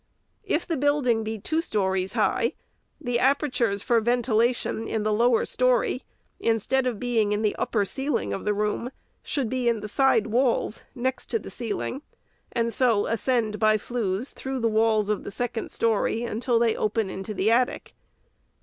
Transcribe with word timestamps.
If 0.47 0.65
the 0.65 0.77
building 0.77 1.23
be 1.23 1.37
two 1.37 1.61
stories 1.61 2.13
high, 2.13 2.53
the 2.99 3.19
apertures 3.19 3.83
for 3.83 4.01
ventilation 4.01 4.87
in 4.87 5.03
the 5.03 5.13
lower 5.13 5.45
story, 5.45 6.01
instead 6.39 6.87
of 6.87 6.99
being 6.99 7.33
in 7.33 7.43
the 7.43 7.55
upper 7.57 7.85
ceiling 7.85 8.33
of 8.33 8.43
the 8.43 8.53
room, 8.55 8.89
should 9.21 9.47
be 9.47 9.69
in 9.69 9.81
the 9.81 9.87
side 9.87 10.25
walls, 10.25 10.81
next 10.95 11.29
the 11.43 11.51
ceiling, 11.51 12.01
and 12.51 12.73
so 12.73 13.05
ascend, 13.05 13.59
by 13.59 13.77
flues, 13.77 14.33
through 14.33 14.57
the 14.57 14.67
walls 14.67 15.07
of 15.09 15.23
the 15.23 15.29
second 15.29 15.69
story 15.69 16.23
until 16.23 16.57
they 16.57 16.75
open 16.75 17.07
into 17.11 17.35
the 17.35 17.51
attic. 17.51 17.93